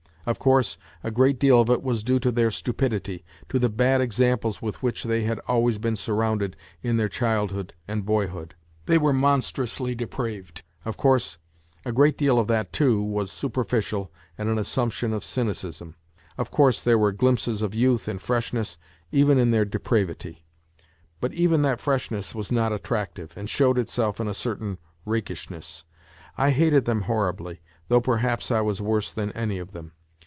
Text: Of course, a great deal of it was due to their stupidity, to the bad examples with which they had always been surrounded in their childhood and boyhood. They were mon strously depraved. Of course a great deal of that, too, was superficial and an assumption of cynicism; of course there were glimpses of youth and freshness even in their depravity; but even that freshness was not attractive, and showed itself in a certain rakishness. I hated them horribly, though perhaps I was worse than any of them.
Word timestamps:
Of 0.23 0.37
course, 0.37 0.77
a 1.03 1.09
great 1.09 1.39
deal 1.39 1.59
of 1.61 1.67
it 1.71 1.81
was 1.81 2.03
due 2.03 2.19
to 2.19 2.31
their 2.31 2.51
stupidity, 2.51 3.25
to 3.49 3.57
the 3.57 3.69
bad 3.69 4.01
examples 4.01 4.61
with 4.61 4.79
which 4.83 5.01
they 5.03 5.23
had 5.23 5.39
always 5.47 5.79
been 5.79 5.95
surrounded 5.95 6.55
in 6.83 6.97
their 6.97 7.09
childhood 7.09 7.73
and 7.87 8.05
boyhood. 8.05 8.53
They 8.85 8.99
were 8.99 9.13
mon 9.13 9.39
strously 9.41 9.95
depraved. 9.97 10.61
Of 10.85 10.95
course 10.95 11.39
a 11.83 11.91
great 11.91 12.19
deal 12.19 12.37
of 12.37 12.45
that, 12.49 12.71
too, 12.71 13.01
was 13.01 13.31
superficial 13.31 14.11
and 14.37 14.47
an 14.47 14.59
assumption 14.59 15.11
of 15.11 15.25
cynicism; 15.25 15.95
of 16.37 16.51
course 16.51 16.79
there 16.81 16.99
were 16.99 17.11
glimpses 17.11 17.63
of 17.63 17.73
youth 17.73 18.07
and 18.07 18.21
freshness 18.21 18.77
even 19.11 19.39
in 19.39 19.49
their 19.49 19.65
depravity; 19.65 20.45
but 21.19 21.33
even 21.33 21.63
that 21.63 21.81
freshness 21.81 22.35
was 22.35 22.51
not 22.51 22.71
attractive, 22.71 23.33
and 23.35 23.49
showed 23.49 23.79
itself 23.79 24.19
in 24.19 24.27
a 24.27 24.35
certain 24.35 24.77
rakishness. 25.03 25.83
I 26.37 26.51
hated 26.51 26.85
them 26.85 27.01
horribly, 27.01 27.61
though 27.87 28.01
perhaps 28.01 28.51
I 28.51 28.61
was 28.61 28.79
worse 28.79 29.11
than 29.11 29.31
any 29.31 29.57
of 29.57 29.71
them. 29.71 29.93